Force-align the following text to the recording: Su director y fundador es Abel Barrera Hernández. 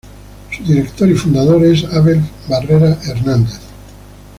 Su 0.49 0.63
director 0.63 1.07
y 1.11 1.13
fundador 1.13 1.63
es 1.63 1.83
Abel 1.83 2.23
Barrera 2.49 2.97
Hernández. 3.05 3.59